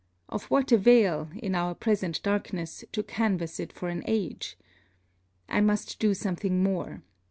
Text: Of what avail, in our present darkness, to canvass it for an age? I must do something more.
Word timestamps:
Of 0.29 0.45
what 0.45 0.71
avail, 0.71 1.29
in 1.35 1.53
our 1.53 1.75
present 1.75 2.23
darkness, 2.23 2.83
to 2.91 3.03
canvass 3.03 3.59
it 3.59 3.71
for 3.71 3.87
an 3.87 4.01
age? 4.07 4.57
I 5.47 5.61
must 5.61 5.99
do 5.99 6.15
something 6.15 6.63
more. 6.63 7.03